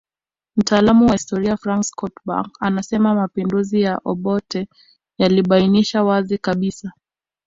[0.55, 4.67] Mtaalamu wa historia Frank Schubert anasema mapinduzi ya Obote
[5.17, 6.91] yalibainisha wazi kabisa